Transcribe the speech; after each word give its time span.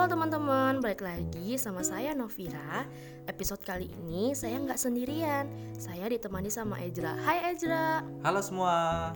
Halo 0.00 0.16
teman-teman, 0.16 0.80
balik 0.80 1.04
lagi 1.04 1.60
sama 1.60 1.84
saya 1.84 2.16
Novira. 2.16 2.88
Episode 3.28 3.60
kali 3.60 3.84
ini 4.00 4.32
saya 4.32 4.56
nggak 4.56 4.80
sendirian, 4.80 5.44
saya 5.76 6.08
ditemani 6.08 6.48
sama 6.48 6.80
Ejra. 6.80 7.20
Hai 7.20 7.52
Ejra. 7.52 8.00
Halo 8.24 8.40
semua. 8.40 9.12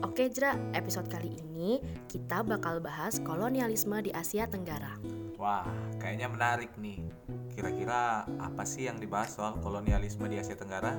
Oke 0.00 0.32
Ejra, 0.32 0.56
episode 0.72 1.12
kali 1.12 1.36
ini 1.36 1.84
kita 2.08 2.40
bakal 2.48 2.80
bahas 2.80 3.20
kolonialisme 3.20 3.92
di 4.00 4.08
Asia 4.08 4.48
Tenggara. 4.48 4.96
Wah, 5.36 5.68
kayaknya 6.00 6.32
menarik 6.32 6.72
nih. 6.80 7.04
Kira-kira 7.52 8.24
apa 8.24 8.64
sih 8.64 8.88
yang 8.88 8.96
dibahas 8.96 9.36
soal 9.36 9.60
kolonialisme 9.60 10.24
di 10.32 10.40
Asia 10.40 10.56
Tenggara? 10.56 10.96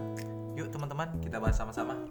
Yuk 0.54 0.70
teman-teman, 0.70 1.10
kita 1.26 1.42
bahas 1.42 1.58
sama-sama. 1.58 2.06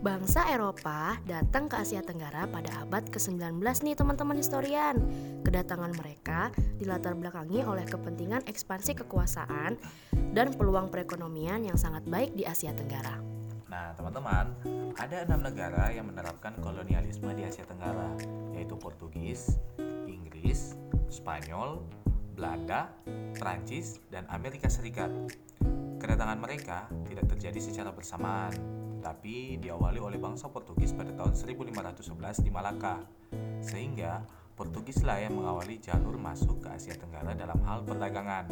Bangsa 0.00 0.48
Eropa 0.48 1.20
datang 1.28 1.68
ke 1.68 1.76
Asia 1.76 2.00
Tenggara 2.00 2.48
pada 2.48 2.72
abad 2.80 3.04
ke-19 3.12 3.60
nih 3.60 3.92
teman-teman 3.92 4.32
historian. 4.32 4.96
Kedatangan 5.44 5.92
mereka 5.92 6.48
dilatar 6.80 7.12
belakangi 7.12 7.60
oleh 7.60 7.84
kepentingan 7.84 8.48
ekspansi 8.48 8.96
kekuasaan 8.96 9.76
dan 10.32 10.56
peluang 10.56 10.88
perekonomian 10.88 11.68
yang 11.68 11.76
sangat 11.76 12.08
baik 12.08 12.32
di 12.32 12.48
Asia 12.48 12.72
Tenggara. 12.72 13.20
Nah, 13.68 13.92
teman-teman, 13.92 14.48
ada 14.96 15.20
enam 15.20 15.44
negara 15.44 15.92
yang 15.92 16.08
menerapkan 16.08 16.56
kolonialisme 16.64 17.28
di 17.36 17.44
Asia 17.44 17.68
Tenggara, 17.68 18.16
yaitu 18.56 18.80
Portugis, 18.80 19.60
Inggris, 20.08 20.80
Spanyol, 21.12 21.84
Belanda, 22.32 22.88
Prancis, 23.36 24.00
dan 24.08 24.24
Amerika 24.32 24.72
Serikat. 24.72 25.12
Kedatangan 26.00 26.40
mereka 26.40 26.88
tidak 27.04 27.28
terjadi 27.36 27.60
secara 27.60 27.92
bersamaan, 27.92 28.79
tapi 29.00 29.56
diawali 29.58 29.98
oleh 29.98 30.20
bangsa 30.20 30.52
Portugis 30.52 30.92
pada 30.92 31.10
tahun 31.16 31.32
1511 31.32 32.44
di 32.44 32.50
Malaka. 32.52 33.02
Sehingga 33.64 34.22
Portugislah 34.54 35.24
yang 35.24 35.40
mengawali 35.40 35.80
jalur 35.80 36.20
masuk 36.20 36.60
ke 36.60 36.68
Asia 36.68 36.92
Tenggara 36.92 37.32
dalam 37.32 37.56
hal 37.64 37.80
perdagangan. 37.80 38.44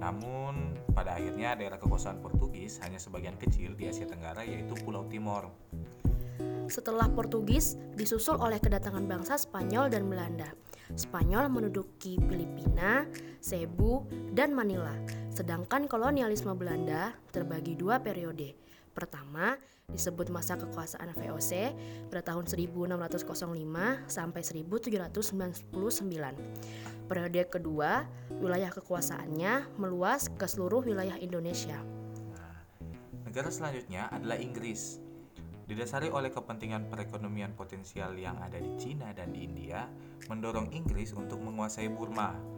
Namun, 0.00 0.80
pada 0.96 1.20
akhirnya 1.20 1.52
daerah 1.52 1.76
kekuasaan 1.76 2.24
Portugis 2.24 2.80
hanya 2.80 2.96
sebagian 2.96 3.36
kecil 3.36 3.76
di 3.76 3.88
Asia 3.88 4.08
Tenggara 4.08 4.44
yaitu 4.48 4.72
Pulau 4.80 5.04
Timor. 5.12 5.52
Setelah 6.66 7.06
Portugis 7.12 7.78
disusul 7.94 8.40
oleh 8.42 8.58
kedatangan 8.58 9.06
bangsa 9.06 9.38
Spanyol 9.38 9.86
dan 9.92 10.08
Belanda. 10.10 10.50
Spanyol 10.94 11.50
menduduki 11.50 12.16
Filipina, 12.16 13.06
Cebu, 13.42 14.06
dan 14.34 14.54
Manila. 14.54 14.94
Sedangkan 15.34 15.90
kolonialisme 15.90 16.54
Belanda 16.54 17.14
terbagi 17.34 17.74
dua 17.74 17.98
periode. 18.00 18.54
Pertama, 18.96 19.60
disebut 19.92 20.32
masa 20.32 20.56
kekuasaan 20.56 21.12
VOC 21.12 21.76
pada 22.08 22.32
tahun 22.32 22.48
1605 22.48 24.08
sampai 24.08 24.40
1799. 24.40 25.76
Periode 27.04 27.42
kedua, 27.44 28.08
wilayah 28.40 28.72
kekuasaannya 28.72 29.76
meluas 29.76 30.32
ke 30.32 30.48
seluruh 30.48 30.80
wilayah 30.80 31.20
Indonesia. 31.20 31.76
Nah, 32.32 32.56
negara 33.28 33.52
selanjutnya 33.52 34.08
adalah 34.08 34.40
Inggris. 34.40 35.04
Didasari 35.68 36.08
oleh 36.08 36.32
kepentingan 36.32 36.88
perekonomian 36.88 37.52
potensial 37.52 38.16
yang 38.16 38.40
ada 38.40 38.56
di 38.56 38.72
Cina 38.80 39.12
dan 39.12 39.36
di 39.36 39.44
India, 39.44 39.84
mendorong 40.32 40.72
Inggris 40.72 41.12
untuk 41.12 41.36
menguasai 41.44 41.92
Burma. 41.92 42.55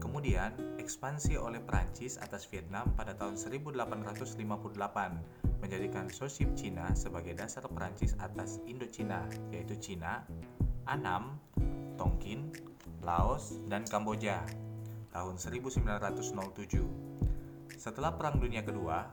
Kemudian, 0.00 0.56
ekspansi 0.80 1.36
oleh 1.36 1.60
Prancis 1.60 2.16
atas 2.16 2.48
Vietnam 2.48 2.88
pada 2.96 3.12
tahun 3.12 3.36
1858 3.36 4.40
menjadikan 5.60 6.08
Soship 6.08 6.56
Cina 6.56 6.88
sebagai 6.96 7.36
dasar 7.36 7.68
Prancis 7.68 8.16
atas 8.16 8.58
Indochina, 8.64 9.28
yaitu 9.52 9.76
Cina, 9.76 10.24
Annam, 10.88 11.36
Tonkin, 12.00 12.48
Laos, 13.04 13.60
dan 13.68 13.84
Kamboja 13.84 14.40
tahun 15.12 15.36
1907. 15.36 17.10
Setelah 17.76 18.16
Perang 18.16 18.40
Dunia 18.40 18.64
Kedua, 18.64 19.04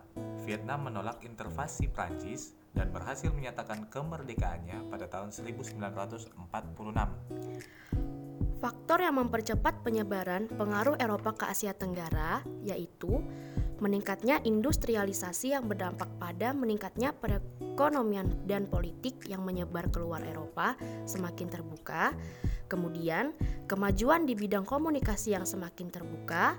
Vietnam 0.47 0.87
menolak 0.87 1.19
intervensi 1.27 1.91
Prancis 1.91 2.55
dan 2.71 2.93
berhasil 2.93 3.27
menyatakan 3.33 3.91
kemerdekaannya 3.91 4.87
pada 4.87 5.11
tahun 5.11 5.35
1946. 5.35 6.31
Faktor 8.57 9.05
yang 9.05 9.21
mempercepat 9.21 9.85
penyebaran 9.85 10.49
pengaruh 10.49 10.97
Eropa 10.97 11.37
ke 11.37 11.45
Asia 11.45 11.77
Tenggara 11.77 12.41
yaitu 12.65 13.21
meningkatnya 13.77 14.41
industrialisasi 14.41 15.53
yang 15.53 15.69
berdampak 15.69 16.09
pada 16.17 16.49
meningkatnya 16.57 17.13
perekonomian 17.13 18.25
dan 18.49 18.65
politik 18.65 19.29
yang 19.29 19.45
menyebar 19.45 19.93
keluar 19.93 20.25
Eropa 20.25 20.73
semakin 21.05 21.47
terbuka, 21.53 22.17
kemudian 22.65 23.37
kemajuan 23.69 24.25
di 24.25 24.33
bidang 24.33 24.65
komunikasi 24.65 25.37
yang 25.37 25.45
semakin 25.45 25.93
terbuka, 25.93 26.57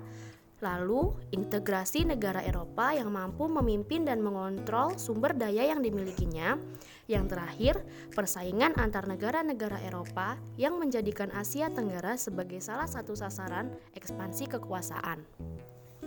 lalu 0.59 1.15
integrasi 1.31 2.03
negara 2.03 2.43
Eropa 2.43 2.91
yang 2.91 3.11
mampu 3.11 3.47
memimpin 3.47 4.03
dan 4.03 4.19
mengontrol 4.19 4.99
sumber 4.99 5.35
daya 5.35 5.67
yang 5.71 5.79
dimilikinya, 5.79 6.59
yang 7.07 7.25
terakhir 7.25 7.81
persaingan 8.13 8.75
antar 8.75 9.07
negara-negara 9.07 9.81
Eropa 9.87 10.37
yang 10.59 10.77
menjadikan 10.77 11.31
Asia 11.31 11.71
Tenggara 11.71 12.19
sebagai 12.19 12.59
salah 12.59 12.87
satu 12.87 13.15
sasaran 13.15 13.71
ekspansi 13.95 14.51
kekuasaan. 14.59 15.23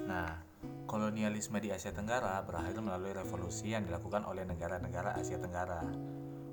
Nah, 0.04 0.38
kolonialisme 0.84 1.58
di 1.58 1.72
Asia 1.72 1.90
Tenggara 1.90 2.38
berakhir 2.44 2.78
melalui 2.84 3.16
revolusi 3.16 3.72
yang 3.72 3.88
dilakukan 3.88 4.28
oleh 4.28 4.44
negara-negara 4.44 5.16
Asia 5.16 5.40
Tenggara. 5.40 5.82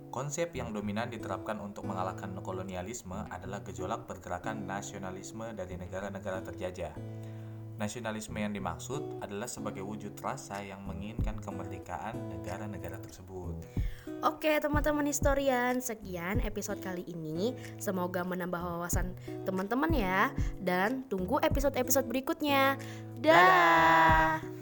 Konsep 0.10 0.58
yang 0.58 0.74
dominan 0.74 1.14
diterapkan 1.14 1.62
untuk 1.62 1.86
mengalahkan 1.86 2.34
kolonialisme 2.42 3.30
adalah 3.30 3.62
gejolak 3.62 4.10
pergerakan 4.10 4.66
nasionalisme 4.66 5.54
dari 5.54 5.78
negara-negara 5.78 6.42
terjajah. 6.50 6.98
Nasionalisme 7.80 8.36
yang 8.36 8.52
dimaksud 8.52 9.24
adalah 9.24 9.48
sebagai 9.48 9.88
wujud 9.88 10.12
rasa 10.20 10.60
yang 10.60 10.84
menginginkan 10.84 11.40
kemerdekaan 11.40 12.28
negara-negara 12.28 13.00
tersebut. 13.00 13.56
Oke, 14.20 14.60
teman-teman 14.60 15.08
historian, 15.08 15.80
sekian 15.80 16.44
episode 16.44 16.84
kali 16.84 17.08
ini. 17.08 17.56
Semoga 17.80 18.28
menambah 18.28 18.60
wawasan 18.60 19.16
teman-teman 19.48 19.96
ya, 19.96 20.28
dan 20.60 21.08
tunggu 21.08 21.40
episode-episode 21.40 22.04
berikutnya. 22.04 22.76
Dah. 23.24 23.32
Dadah. 24.44 24.59